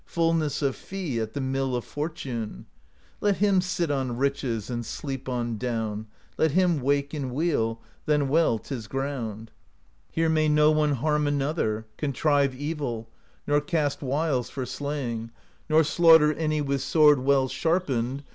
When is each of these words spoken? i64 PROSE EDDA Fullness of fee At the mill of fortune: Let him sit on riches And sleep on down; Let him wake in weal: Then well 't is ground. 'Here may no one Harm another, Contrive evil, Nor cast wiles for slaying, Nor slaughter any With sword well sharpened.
i64 0.01 0.05
PROSE 0.07 0.13
EDDA 0.13 0.19
Fullness 0.21 0.61
of 0.63 0.75
fee 0.75 1.19
At 1.19 1.33
the 1.35 1.41
mill 1.41 1.75
of 1.75 1.85
fortune: 1.85 2.65
Let 3.19 3.37
him 3.37 3.61
sit 3.61 3.91
on 3.91 4.17
riches 4.17 4.67
And 4.71 4.83
sleep 4.83 5.29
on 5.29 5.59
down; 5.59 6.07
Let 6.39 6.53
him 6.53 6.81
wake 6.81 7.13
in 7.13 7.31
weal: 7.31 7.79
Then 8.07 8.27
well 8.27 8.57
't 8.57 8.73
is 8.73 8.87
ground. 8.87 9.51
'Here 10.11 10.27
may 10.27 10.49
no 10.49 10.71
one 10.71 10.93
Harm 10.93 11.27
another, 11.27 11.85
Contrive 11.97 12.55
evil, 12.55 13.09
Nor 13.45 13.61
cast 13.61 14.01
wiles 14.01 14.49
for 14.49 14.65
slaying, 14.65 15.29
Nor 15.69 15.83
slaughter 15.83 16.33
any 16.33 16.61
With 16.61 16.81
sword 16.81 17.19
well 17.19 17.47
sharpened. 17.47 18.23